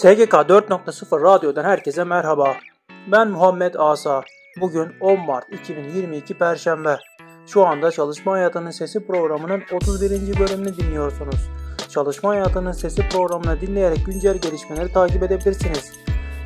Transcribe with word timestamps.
SGK 0.00 0.32
4.0 0.48 1.22
Radyo'dan 1.22 1.64
herkese 1.64 2.04
merhaba. 2.04 2.56
Ben 3.12 3.28
Muhammed 3.28 3.74
Asa. 3.78 4.22
Bugün 4.60 4.88
10 5.00 5.20
Mart 5.20 5.52
2022 5.52 6.34
Perşembe. 6.34 6.96
Şu 7.46 7.66
anda 7.66 7.90
Çalışma 7.90 8.32
Hayatının 8.32 8.70
Sesi 8.70 9.06
programının 9.06 9.62
31. 9.72 10.38
bölümünü 10.38 10.76
dinliyorsunuz. 10.76 11.50
Çalışma 11.90 12.30
Hayatının 12.30 12.72
Sesi 12.72 13.08
programını 13.08 13.60
dinleyerek 13.60 14.06
güncel 14.06 14.38
gelişmeleri 14.38 14.92
takip 14.92 15.22
edebilirsiniz. 15.22 15.92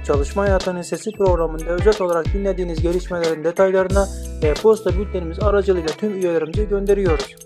Çalışma 0.06 0.42
Hayatının 0.42 0.82
Sesi 0.82 1.10
programında 1.10 1.70
özet 1.70 2.00
olarak 2.00 2.26
dinlediğiniz 2.26 2.82
gelişmelerin 2.82 3.44
detaylarını 3.44 4.06
e-posta 4.42 4.98
bültenimiz 4.98 5.42
aracılığıyla 5.42 5.88
tüm 5.88 6.14
üyelerimize 6.14 6.64
gönderiyoruz. 6.64 7.36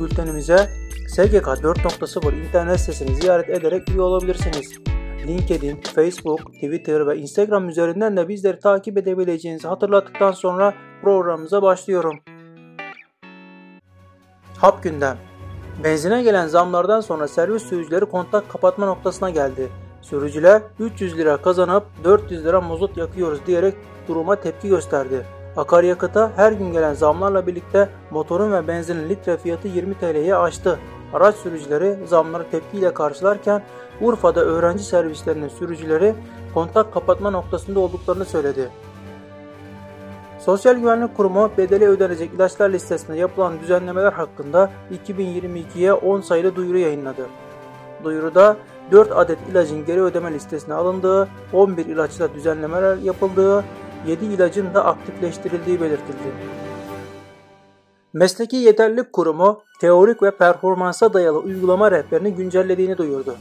Bültenimize 0.00 0.68
SGK 1.08 1.46
4.0 1.46 2.46
internet 2.46 2.80
sitesini 2.80 3.14
ziyaret 3.14 3.50
ederek 3.50 3.88
üye 3.88 4.00
olabilirsiniz. 4.00 4.90
LinkedIn, 5.30 5.76
Facebook, 5.94 6.52
Twitter 6.52 7.06
ve 7.06 7.16
Instagram 7.18 7.68
üzerinden 7.68 8.16
de 8.16 8.28
bizleri 8.28 8.60
takip 8.60 8.98
edebileceğinizi 8.98 9.68
hatırlattıktan 9.68 10.32
sonra 10.32 10.74
programımıza 11.02 11.62
başlıyorum. 11.62 12.20
Hap 14.56 14.82
gündem. 14.82 15.18
Benzine 15.84 16.22
gelen 16.22 16.46
zamlardan 16.46 17.00
sonra 17.00 17.28
servis 17.28 17.62
sürücüleri 17.62 18.04
kontak 18.04 18.48
kapatma 18.48 18.86
noktasına 18.86 19.30
geldi. 19.30 19.68
Sürücüler 20.02 20.62
300 20.78 21.18
lira 21.18 21.36
kazanıp 21.36 21.84
400 22.04 22.44
lira 22.44 22.60
mazot 22.60 22.96
yakıyoruz 22.96 23.46
diyerek 23.46 23.74
duruma 24.08 24.36
tepki 24.36 24.68
gösterdi. 24.68 25.26
Akaryakıta 25.56 26.32
her 26.36 26.52
gün 26.52 26.72
gelen 26.72 26.94
zamlarla 26.94 27.46
birlikte 27.46 27.88
motorun 28.10 28.52
ve 28.52 28.68
benzinin 28.68 29.08
litre 29.08 29.36
fiyatı 29.36 29.68
20 29.68 29.94
TL'ye 29.94 30.36
aştı. 30.36 30.78
Araç 31.14 31.36
sürücüleri 31.36 31.96
zamları 32.06 32.50
tepkiyle 32.50 32.94
karşılarken 32.94 33.62
Urfa'da 34.00 34.40
öğrenci 34.40 34.84
servislerinin 34.84 35.48
sürücüleri 35.48 36.14
kontak 36.54 36.92
kapatma 36.92 37.30
noktasında 37.30 37.80
olduklarını 37.80 38.24
söyledi. 38.24 38.70
Sosyal 40.38 40.74
Güvenlik 40.74 41.16
Kurumu 41.16 41.50
bedeli 41.58 41.88
ödenecek 41.88 42.34
ilaçlar 42.34 42.70
listesinde 42.70 43.16
yapılan 43.16 43.60
düzenlemeler 43.60 44.12
hakkında 44.12 44.70
2022'ye 45.06 45.92
10 45.92 46.20
sayılı 46.20 46.56
duyuru 46.56 46.78
yayınladı. 46.78 47.26
Duyuruda 48.04 48.56
4 48.92 49.12
adet 49.12 49.38
ilacın 49.50 49.84
geri 49.86 50.02
ödeme 50.02 50.32
listesine 50.32 50.74
alındığı, 50.74 51.28
11 51.52 51.86
ilaçla 51.86 52.34
düzenlemeler 52.34 52.96
yapıldığı, 52.96 53.64
7 54.06 54.24
ilacın 54.24 54.74
da 54.74 54.84
aktifleştirildiği 54.84 55.80
belirtildi. 55.80 56.32
Mesleki 58.12 58.56
Yeterlilik 58.56 59.12
Kurumu 59.12 59.62
teorik 59.80 60.22
ve 60.22 60.30
performansa 60.30 61.12
dayalı 61.12 61.38
uygulama 61.38 61.90
rehberini 61.90 62.34
güncellediğini 62.34 62.98
duyurdu. 62.98 63.36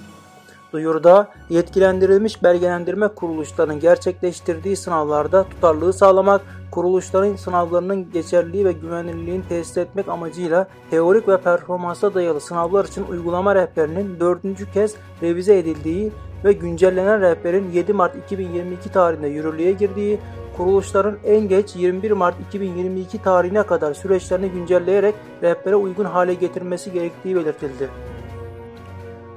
Duyuruda 0.74 1.28
yetkilendirilmiş 1.50 2.44
belgelendirme 2.44 3.08
kuruluşlarının 3.08 3.80
gerçekleştirdiği 3.80 4.76
sınavlarda 4.76 5.44
tutarlılığı 5.44 5.94
sağlamak, 5.94 6.42
kuruluşların 6.72 7.36
sınavlarının 7.36 8.12
geçerliliği 8.12 8.66
ve 8.66 8.72
güvenilirliğini 8.72 9.48
tesis 9.48 9.78
etmek 9.78 10.10
amacıyla 10.10 10.68
teorik 10.92 11.28
ve 11.28 11.38
performansa 11.38 12.14
dayalı 12.14 12.42
sınavlar 12.42 12.86
için 12.86 13.06
uygulama 13.12 13.56
rehberinin 13.56 14.20
dördüncü 14.20 14.72
kez 14.72 14.96
revize 15.22 15.58
edildiği 15.58 16.12
ve 16.46 16.54
güncellenen 16.54 17.22
rehberin 17.22 17.72
7 17.72 17.94
Mart 17.94 18.16
2022 18.16 18.92
tarihinde 18.92 19.28
yürürlüğe 19.28 19.72
girdiği, 19.72 20.20
kuruluşların 20.60 21.18
en 21.26 21.48
geç 21.48 21.76
21 21.76 22.12
Mart 22.12 22.36
2022 22.48 23.22
tarihine 23.22 23.64
kadar 23.64 23.94
süreçlerini 23.94 24.50
güncelleyerek 24.50 25.16
rehbere 25.44 25.76
uygun 25.76 26.06
hale 26.06 26.34
getirmesi 26.34 26.92
gerektiği 26.92 27.36
belirtildi. 27.36 27.90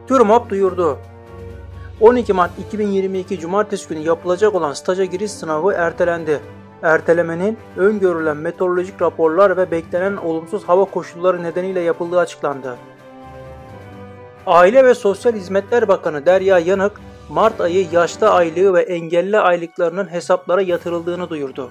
TÜRMOP 0.08 0.50
duyurdu. 0.50 0.98
12 2.00 2.32
Mart 2.32 2.50
2022 2.58 3.41
Cumartesi 3.41 3.88
günü 3.88 3.98
yapılacak 3.98 4.54
olan 4.54 4.72
staja 4.72 5.04
giriş 5.04 5.30
sınavı 5.30 5.72
ertelendi. 5.72 6.41
Ertelemenin 6.82 7.58
öngörülen 7.76 8.36
meteorolojik 8.36 9.02
raporlar 9.02 9.56
ve 9.56 9.70
beklenen 9.70 10.16
olumsuz 10.16 10.64
hava 10.64 10.84
koşulları 10.84 11.42
nedeniyle 11.42 11.80
yapıldığı 11.80 12.18
açıklandı. 12.18 12.76
Aile 14.47 14.84
ve 14.84 14.94
Sosyal 14.94 15.32
Hizmetler 15.32 15.88
Bakanı 15.88 16.26
Derya 16.26 16.58
Yanık, 16.58 17.00
Mart 17.32 17.60
ayı 17.60 17.87
yaşlı 17.93 18.31
aylığı 18.31 18.75
ve 18.75 18.82
engelli 18.82 19.38
aylıklarının 19.38 20.12
hesaplara 20.12 20.62
yatırıldığını 20.62 21.31
duyurdu. 21.31 21.70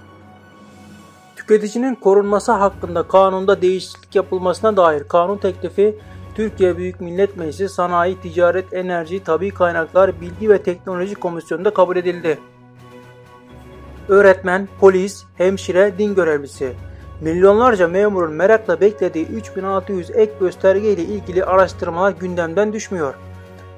Tüketicinin 1.35 1.95
korunması 1.95 2.51
hakkında 2.51 3.03
kanunda 3.03 3.61
değişiklik 3.61 4.15
yapılmasına 4.15 4.77
dair 4.77 5.03
kanun 5.07 5.37
teklifi 5.37 5.95
Türkiye 6.35 6.77
Büyük 6.77 7.01
Millet 7.01 7.37
Meclisi 7.37 7.69
Sanayi, 7.69 8.21
Ticaret, 8.21 8.73
Enerji, 8.73 9.23
Tabi 9.23 9.49
Kaynaklar, 9.49 10.21
Bilgi 10.21 10.49
ve 10.49 10.63
Teknoloji 10.63 11.15
Komisyonu'nda 11.15 11.73
kabul 11.73 11.95
edildi. 11.95 12.39
Öğretmen, 14.09 14.67
polis, 14.79 15.23
hemşire, 15.37 15.97
din 15.97 16.15
görevlisi. 16.15 16.73
Milyonlarca 17.21 17.87
memurun 17.87 18.33
merakla 18.33 18.81
beklediği 18.81 19.25
3600 19.25 20.11
ek 20.11 20.31
gösterge 20.39 20.93
ile 20.93 21.03
ilgili 21.03 21.45
araştırmalar 21.45 22.11
gündemden 22.11 22.73
düşmüyor. 22.73 23.13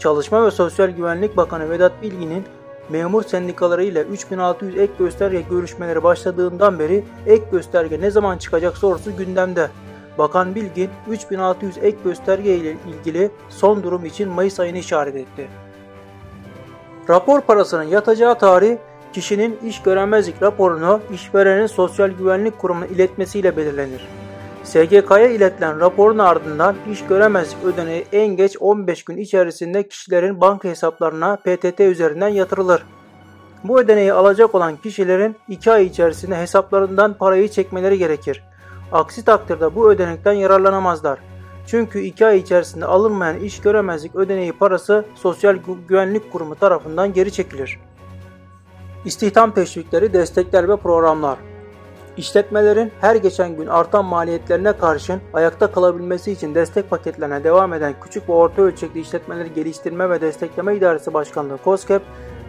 Çalışma 0.04 0.46
ve 0.46 0.52
Sosyal 0.52 0.90
Güvenlik 0.90 1.38
Bakanı 1.38 1.70
Vedat 1.70 2.02
Bilgin'in 2.02 2.44
memur 2.90 3.24
sendikaları 3.24 3.84
ile 3.84 4.02
3600 4.02 4.78
ek 4.78 4.94
gösterge 5.00 5.42
görüşmeleri 5.50 6.04
başladığından 6.04 6.80
beri 6.80 7.04
ek 7.28 7.44
gösterge 7.52 8.02
ne 8.02 8.12
zaman 8.12 8.38
çıkacak 8.38 8.78
sorusu 8.78 9.18
gündemde. 9.18 9.70
Bakan 10.18 10.56
Bilgin 10.56 10.90
3600 11.10 11.78
ek 11.78 11.98
gösterge 12.04 12.56
ile 12.56 12.76
ilgili 12.88 13.32
son 13.50 13.84
durum 13.84 14.06
için 14.06 14.30
Mayıs 14.30 14.60
ayını 14.60 14.78
işaret 14.78 15.16
etti. 15.16 15.48
Rapor 17.10 17.42
parasının 17.42 17.84
yatacağı 17.84 18.38
tarih 18.40 18.78
kişinin 19.14 19.60
iş 19.66 19.82
göremezlik 19.82 20.42
raporunu 20.42 21.00
işverenin 21.14 21.68
Sosyal 21.68 22.10
Güvenlik 22.10 22.60
Kurumu'na 22.60 22.86
iletmesiyle 22.86 23.58
belirlenir. 23.58 24.08
SGK'ya 24.64 25.28
iletilen 25.28 25.80
raporun 25.80 26.18
ardından 26.18 26.76
iş 26.92 27.06
göremezlik 27.06 27.64
ödeneği 27.64 28.06
en 28.12 28.28
geç 28.28 28.58
15 28.60 29.04
gün 29.04 29.18
içerisinde 29.18 29.88
kişilerin 29.88 30.42
banka 30.42 30.70
hesaplarına 30.70 31.36
PTT 31.36 31.80
üzerinden 31.80 32.28
yatırılır. 32.28 32.86
Bu 33.64 33.80
ödeneği 33.80 34.14
alacak 34.14 34.56
olan 34.56 34.76
kişilerin 34.76 35.36
2 35.48 35.72
ay 35.72 35.86
içerisinde 35.86 36.38
hesaplarından 36.38 37.14
parayı 37.14 37.50
çekmeleri 37.50 37.98
gerekir. 37.98 38.44
Aksi 38.92 39.26
takdirde 39.26 39.76
bu 39.76 39.92
ödenekten 39.92 40.34
yararlanamazlar. 40.34 41.20
Çünkü 41.68 42.00
2 42.00 42.26
ay 42.26 42.38
içerisinde 42.38 42.86
alınmayan 42.86 43.40
iş 43.40 43.62
göremezlik 43.62 44.16
ödeneği 44.16 44.54
parası 44.54 45.06
Sosyal 45.16 45.58
Güvenlik 45.88 46.32
Kurumu 46.32 46.56
tarafından 46.56 47.14
geri 47.14 47.32
çekilir. 47.32 47.80
İstihdam 49.06 49.54
teşvikleri, 49.54 50.14
destekler 50.14 50.70
ve 50.70 50.78
programlar 50.78 51.38
İşletmelerin 52.18 52.92
her 53.02 53.16
geçen 53.16 53.56
gün 53.56 53.68
artan 53.68 54.06
maliyetlerine 54.06 54.74
karşın 54.74 55.22
ayakta 55.34 55.72
kalabilmesi 55.72 56.32
için 56.32 56.56
destek 56.56 56.90
paketlerine 56.90 57.44
devam 57.44 57.74
eden 57.74 57.94
küçük 58.04 58.30
ve 58.30 58.34
orta 58.34 58.62
ölçekli 58.62 59.00
işletmeleri 59.00 59.54
geliştirme 59.54 60.10
ve 60.10 60.22
destekleme 60.22 60.76
idaresi 60.76 61.14
başkanlığı 61.14 61.58
COSGAP 61.64 62.02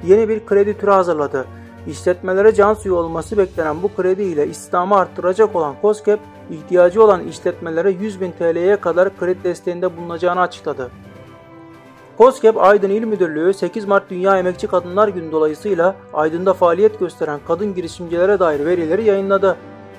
yeni 0.06 0.28
bir 0.28 0.47
kredi 0.47 0.78
türü 0.78 0.91
hazırladı. 0.91 1.47
İşletmelere 1.86 2.54
can 2.54 2.75
suyu 2.75 2.94
olması 2.94 3.38
beklenen 3.38 3.82
bu 3.82 3.94
kredi 3.94 4.22
ile 4.22 4.47
istihdamı 4.47 4.97
arttıracak 4.97 5.56
olan 5.56 5.75
COSGAP, 5.82 6.20
ihtiyacı 6.50 7.04
olan 7.04 7.28
işletmelere 7.28 7.91
100 7.91 8.20
bin 8.20 8.32
TL'ye 8.32 8.76
kadar 8.76 9.16
kredi 9.16 9.44
desteğinde 9.44 9.96
bulunacağını 9.96 10.41
açıkladı. 10.41 10.91
COSGAP 12.19 12.58
Aydın 12.58 12.91
İl 12.91 13.04
Müdürlüğü 13.04 13.54
8 13.54 13.84
Mart 13.84 14.10
Dünya 14.10 14.38
Emekçi 14.38 14.66
Kadınlar 14.66 15.08
Günü 15.08 15.32
dolayısıyla 15.32 15.97
Aydın'da 16.12 16.54
faaliyet 16.54 17.00
gösteren 17.00 17.41
kadın 17.47 17.75
girişimcilere 17.75 18.38
dair 18.38 18.66
verileri 18.66 19.04
yayınladı. 19.04 19.56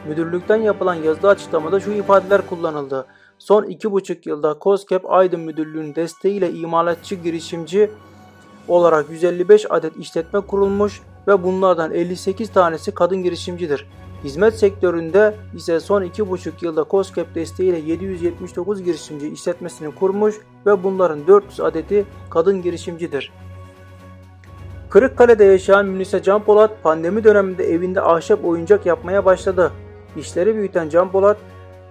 Müdürlükten 0.07 0.55
yapılan 0.55 0.95
yazılı 0.95 1.29
açıklamada 1.29 1.79
şu 1.79 1.91
ifadeler 1.91 2.41
kullanıldı. 2.49 3.05
Son 3.39 3.63
2,5 3.63 4.29
yılda 4.29 4.57
COSGAP 4.61 5.11
Aydın 5.11 5.39
Müdürlüğü'nün 5.39 5.95
desteğiyle 5.95 6.51
imalatçı 6.51 7.15
girişimci 7.15 7.91
olarak 8.67 9.09
155 9.09 9.65
adet 9.69 9.97
işletme 9.97 10.39
kurulmuş 10.39 11.01
ve 11.27 11.43
bunlardan 11.43 11.93
58 11.93 12.49
tanesi 12.49 12.93
kadın 12.93 13.23
girişimcidir. 13.23 13.87
Hizmet 14.25 14.53
sektöründe 14.53 15.35
ise 15.55 15.79
son 15.79 16.01
2,5 16.01 16.51
yılda 16.61 16.85
COSGAP 16.91 17.35
desteğiyle 17.35 17.77
779 17.77 18.83
girişimci 18.83 19.29
işletmesini 19.29 19.95
kurmuş 19.95 20.35
ve 20.65 20.83
bunların 20.83 21.27
400 21.27 21.59
adeti 21.59 22.05
kadın 22.29 22.61
girişimcidir. 22.61 23.31
Kırıkkale'de 24.89 25.43
yaşayan 25.43 25.85
Münise 25.85 26.23
Can 26.23 26.43
Polat 26.43 26.83
pandemi 26.83 27.23
döneminde 27.23 27.73
evinde 27.73 28.01
ahşap 28.01 28.45
oyuncak 28.45 28.85
yapmaya 28.85 29.25
başladı. 29.25 29.71
İşleri 30.17 30.55
büyüten 30.55 30.89
Can 30.89 31.11
Polat, 31.11 31.37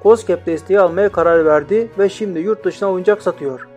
COSGAP 0.02 0.46
desteği 0.46 0.80
almaya 0.80 1.08
karar 1.08 1.44
verdi 1.44 1.90
ve 1.98 2.08
şimdi 2.08 2.38
yurt 2.38 2.64
dışına 2.64 2.90
oyuncak 2.90 3.22
satıyor. 3.22 3.68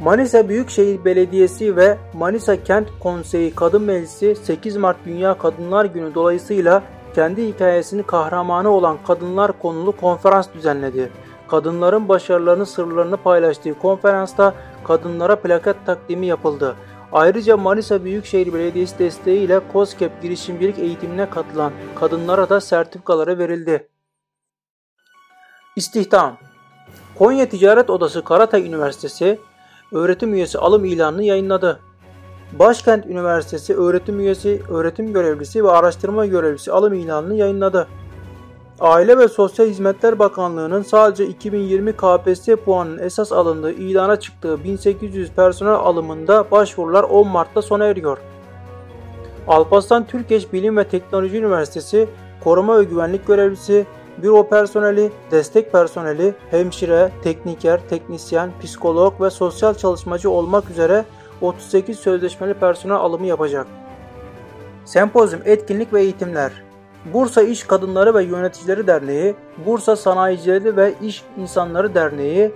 Manisa 0.00 0.48
Büyükşehir 0.48 1.04
Belediyesi 1.04 1.76
ve 1.76 1.98
Manisa 2.14 2.62
Kent 2.62 2.88
Konseyi 3.00 3.54
Kadın 3.54 3.82
Meclisi 3.82 4.36
8 4.36 4.76
Mart 4.76 4.96
Dünya 5.06 5.38
Kadınlar 5.38 5.84
Günü 5.84 6.14
dolayısıyla 6.14 6.82
kendi 7.14 7.48
hikayesini 7.48 8.02
kahramanı 8.02 8.70
olan 8.70 8.98
kadınlar 9.06 9.58
konulu 9.58 9.92
konferans 9.92 10.48
düzenledi. 10.54 11.12
Kadınların 11.48 12.08
başarılarını 12.08 12.66
sırlarını 12.66 13.16
paylaştığı 13.16 13.78
konferansta 13.78 14.54
kadınlara 14.84 15.36
plaket 15.36 15.86
takdimi 15.86 16.26
yapıldı. 16.26 16.76
Ayrıca 17.12 17.56
Manisa 17.56 18.04
Büyükşehir 18.04 18.52
Belediyesi 18.52 18.98
desteğiyle 18.98 19.60
COSGAP 19.72 20.22
girişimcilik 20.22 20.78
eğitimine 20.78 21.30
katılan 21.30 21.72
kadınlara 22.00 22.48
da 22.48 22.60
sertifikaları 22.60 23.38
verildi. 23.38 23.88
İstihdam 25.76 26.36
Konya 27.18 27.48
Ticaret 27.48 27.90
Odası 27.90 28.24
Karatay 28.24 28.66
Üniversitesi 28.66 29.40
öğretim 29.92 30.34
üyesi 30.34 30.58
alım 30.58 30.84
ilanını 30.84 31.22
yayınladı. 31.24 31.80
Başkent 32.52 33.06
Üniversitesi 33.06 33.74
öğretim 33.74 34.20
üyesi, 34.20 34.62
öğretim 34.68 35.12
görevlisi 35.12 35.64
ve 35.64 35.70
araştırma 35.70 36.26
görevlisi 36.26 36.72
alım 36.72 36.94
ilanını 36.94 37.34
yayınladı. 37.34 37.88
Aile 38.80 39.18
ve 39.18 39.28
Sosyal 39.28 39.66
Hizmetler 39.66 40.18
Bakanlığı'nın 40.18 40.82
sadece 40.82 41.26
2020 41.26 41.92
KPSS 41.92 42.48
puanının 42.64 42.98
esas 42.98 43.32
alındığı 43.32 43.72
ilana 43.72 44.20
çıktığı 44.20 44.64
1800 44.64 45.30
personel 45.30 45.74
alımında 45.74 46.50
başvurular 46.50 47.02
10 47.02 47.28
Mart'ta 47.28 47.62
sona 47.62 47.84
eriyor. 47.84 48.18
Alparslan 49.48 50.06
Türkeş 50.06 50.52
Bilim 50.52 50.76
ve 50.76 50.84
Teknoloji 50.84 51.38
Üniversitesi 51.38 52.08
koruma 52.44 52.78
ve 52.78 52.84
güvenlik 52.84 53.26
görevlisi, 53.26 53.86
büro 54.22 54.48
personeli, 54.48 55.12
destek 55.30 55.72
personeli, 55.72 56.34
hemşire, 56.50 57.10
tekniker, 57.22 57.80
teknisyen, 57.90 58.50
psikolog 58.62 59.20
ve 59.20 59.30
sosyal 59.30 59.74
çalışmacı 59.74 60.30
olmak 60.30 60.70
üzere 60.70 61.04
38 61.40 61.98
sözleşmeli 61.98 62.54
personel 62.54 62.96
alımı 62.96 63.26
yapacak. 63.26 63.66
Sempozyum, 64.84 65.42
etkinlik 65.44 65.92
ve 65.92 66.00
eğitimler 66.00 66.52
Bursa 67.12 67.42
İş 67.42 67.62
Kadınları 67.64 68.14
ve 68.14 68.24
Yöneticileri 68.24 68.86
Derneği, 68.86 69.34
Bursa 69.66 69.96
Sanayicileri 69.96 70.76
ve 70.76 70.94
İş 71.02 71.22
İnsanları 71.38 71.94
Derneği 71.94 72.52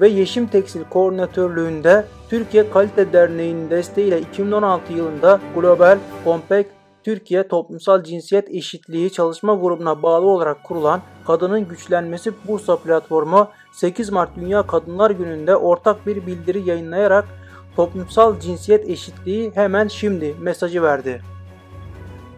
ve 0.00 0.08
Yeşim 0.08 0.46
Tekstil 0.46 0.84
Koordinatörlüğünde 0.84 2.04
Türkiye 2.30 2.70
Kalite 2.70 3.12
Derneği'nin 3.12 3.70
desteğiyle 3.70 4.20
2016 4.20 4.92
yılında 4.92 5.40
Global 5.54 5.98
Compact 6.24 6.68
Türkiye 7.04 7.48
Toplumsal 7.48 8.04
Cinsiyet 8.04 8.50
Eşitliği 8.50 9.12
Çalışma 9.12 9.54
Grubuna 9.54 10.02
bağlı 10.02 10.26
olarak 10.26 10.64
kurulan 10.64 11.00
Kadının 11.26 11.68
Güçlenmesi 11.68 12.32
Bursa 12.48 12.76
platformu 12.76 13.48
8 13.72 14.10
Mart 14.10 14.36
Dünya 14.36 14.66
Kadınlar 14.66 15.10
Günü'nde 15.10 15.56
ortak 15.56 16.06
bir 16.06 16.26
bildiri 16.26 16.68
yayınlayarak 16.68 17.24
toplumsal 17.78 18.40
cinsiyet 18.40 18.90
eşitliği 18.90 19.52
hemen 19.54 19.88
şimdi 19.88 20.34
mesajı 20.40 20.82
verdi. 20.82 21.22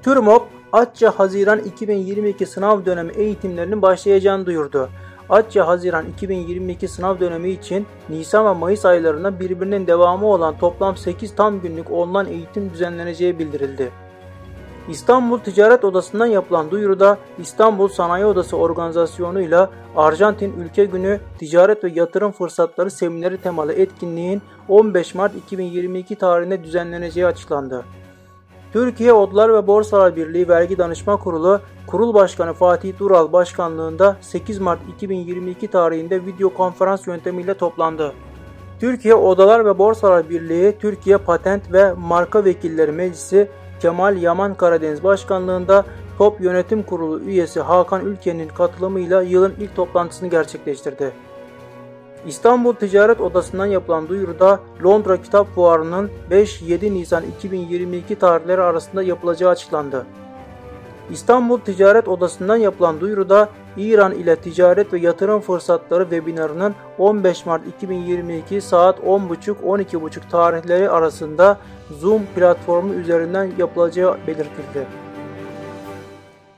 TÜRMOP, 0.03 0.43
Atça 0.73 1.11
Haziran 1.11 1.59
2022 1.59 2.47
sınav 2.47 2.85
dönemi 2.85 3.13
eğitimlerinin 3.13 3.83
başlayacağını 3.83 4.47
duyurdu. 4.47 4.89
Atça 5.29 5.67
Haziran 5.67 6.07
2022 6.07 6.89
sınav 6.89 7.21
dönemi 7.21 7.51
için 7.51 7.87
Nisan 8.09 8.47
ve 8.47 8.59
Mayıs 8.59 8.85
aylarında 8.85 9.41
birbirinin 9.41 9.87
devamı 9.87 10.27
olan 10.27 10.59
toplam 10.59 10.97
8 10.97 11.35
tam 11.35 11.61
günlük 11.61 11.91
online 11.91 12.31
eğitim 12.31 12.71
düzenleneceği 12.73 13.39
bildirildi. 13.39 13.91
İstanbul 14.91 15.39
Ticaret 15.39 15.85
Odası'ndan 15.85 16.27
yapılan 16.27 16.71
duyuruda 16.71 17.19
İstanbul 17.39 17.89
Sanayi 17.89 18.25
Odası 18.25 18.57
organizasyonuyla 18.57 19.71
Arjantin 19.97 20.55
Ülke 20.61 20.85
Günü 20.85 21.21
Ticaret 21.39 21.85
ve 21.85 21.93
Yatırım 21.95 22.33
Fırsatları 22.33 22.91
Semineri 22.91 23.39
temalı 23.39 23.73
etkinliğin 23.73 24.43
15 24.69 25.15
Mart 25.15 25.35
2022 25.37 26.17
tarihinde 26.17 26.65
düzenleneceği 26.65 27.27
açıklandı. 27.27 27.85
Türkiye 28.73 29.13
Odalar 29.13 29.55
ve 29.55 29.67
Borsalar 29.67 30.17
Birliği 30.17 30.49
Vergi 30.49 30.79
Danışma 30.79 31.17
Kurulu, 31.17 31.61
Kurul 31.87 32.15
Başkanı 32.15 32.53
Fatih 32.53 32.99
Dural 32.99 33.33
Başkanlığında 33.33 34.17
8 34.21 34.59
Mart 34.59 34.81
2022 34.97 35.69
tarihinde 35.69 36.27
video 36.27 36.55
konferans 36.55 37.07
yöntemiyle 37.07 37.55
toplandı. 37.55 38.13
Türkiye 38.81 39.15
Odalar 39.15 39.65
ve 39.65 39.79
Borsalar 39.79 40.31
Birliği, 40.31 40.77
Türkiye 40.81 41.17
Patent 41.17 41.73
ve 41.73 41.93
Marka 41.93 42.45
Vekilleri 42.45 42.93
Meclisi 42.93 43.49
Kemal 43.81 44.17
Yaman 44.17 44.55
Karadeniz 44.55 45.05
Başkanlığında 45.05 45.85
Top 46.19 46.41
Yönetim 46.41 46.83
Kurulu 46.83 47.21
üyesi 47.21 47.61
Hakan 47.61 48.07
Ülke'nin 48.07 48.49
katılımıyla 48.49 49.23
yılın 49.23 49.55
ilk 49.61 49.77
toplantısını 49.77 50.29
gerçekleştirdi. 50.29 51.13
İstanbul 52.27 52.73
Ticaret 52.73 53.21
Odası'ndan 53.21 53.67
yapılan 53.67 54.09
duyuruda 54.09 54.61
Londra 54.85 55.23
Kitap 55.23 55.55
Fuarı'nın 55.55 56.11
5-7 56.31 56.95
Nisan 56.95 57.25
2022 57.39 58.15
tarihleri 58.19 58.63
arasında 58.63 59.03
yapılacağı 59.03 59.51
açıklandı. 59.51 60.07
İstanbul 61.11 61.59
Ticaret 61.59 62.09
Odası'ndan 62.09 62.57
yapılan 62.57 63.01
duyuruda 63.01 63.49
İran 63.77 64.13
ile 64.13 64.37
ticaret 64.37 64.93
ve 64.93 64.99
yatırım 64.99 65.41
fırsatları 65.41 66.03
webinarının 66.03 66.75
15 66.99 67.47
Mart 67.47 67.67
2022 67.67 68.61
saat 68.61 68.99
10.30-12.30 68.99 70.29
tarihleri 70.31 70.91
arasında 70.91 71.59
Zoom 71.99 72.23
platformu 72.35 72.95
üzerinden 72.95 73.51
yapılacağı 73.59 74.19
belirtildi. 74.27 74.87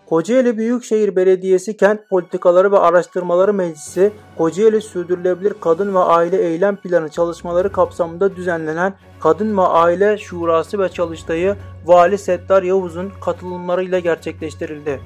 Kocaeli 0.06 0.58
Büyükşehir 0.58 1.16
Belediyesi 1.16 1.76
Kent 1.76 2.08
Politikaları 2.08 2.72
ve 2.72 2.78
Araştırmaları 2.78 3.54
Meclisi, 3.54 4.12
Kocaeli 4.38 4.80
Sürdürülebilir 4.80 5.54
Kadın 5.60 5.94
ve 5.94 5.98
Aile 5.98 6.42
Eylem 6.42 6.76
Planı 6.76 7.08
çalışmaları 7.08 7.72
kapsamında 7.72 8.36
düzenlenen 8.36 8.94
Kadın 9.20 9.56
ve 9.56 9.62
Aile 9.62 10.18
Şurası 10.18 10.78
ve 10.78 10.88
Çalıştayı 10.88 11.56
Vali 11.86 12.18
Settar 12.18 12.62
Yavuz'un 12.62 13.12
katılımlarıyla 13.24 13.98
gerçekleştirildi. 13.98 15.00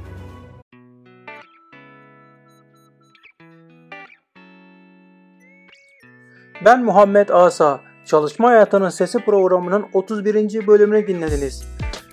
Ben 6.65 6.85
Muhammed 6.85 7.29
Asa. 7.29 7.81
Çalışma 8.07 8.49
Hayatının 8.49 8.89
Sesi 8.89 9.19
programının 9.19 9.87
31. 9.93 10.67
bölümünü 10.67 11.07
dinlediniz. 11.07 11.65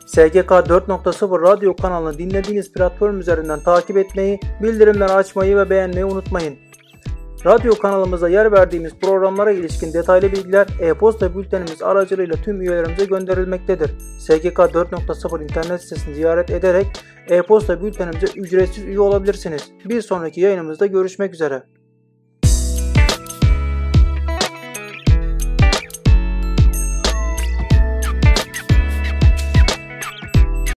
SGK 0.05 0.51
4.0 0.51 1.41
radyo 1.41 1.75
kanalını 1.75 2.17
dinlediğiniz 2.17 2.71
platform 2.71 3.19
üzerinden 3.19 3.59
takip 3.59 3.97
etmeyi, 3.97 4.39
bildirimleri 4.63 5.11
açmayı 5.11 5.57
ve 5.57 5.69
beğenmeyi 5.69 6.05
unutmayın. 6.05 6.55
Radyo 7.45 7.75
kanalımıza 7.75 8.29
yer 8.29 8.51
verdiğimiz 8.51 8.95
programlara 8.95 9.51
ilişkin 9.51 9.93
detaylı 9.93 10.31
bilgiler 10.31 10.67
e-posta 10.79 11.35
bültenimiz 11.35 11.83
aracılığıyla 11.83 12.35
tüm 12.35 12.61
üyelerimize 12.61 13.05
gönderilmektedir. 13.05 13.91
SGK 14.19 14.57
4.0 14.59 15.43
internet 15.43 15.81
sitesini 15.81 16.15
ziyaret 16.15 16.49
ederek 16.49 16.87
e-posta 17.29 17.83
bültenimize 17.83 18.27
ücretsiz 18.35 18.83
üye 18.83 18.99
olabilirsiniz. 18.99 19.71
Bir 19.85 20.01
sonraki 20.01 20.41
yayınımızda 20.41 20.85
görüşmek 20.85 21.33
üzere. 21.33 21.63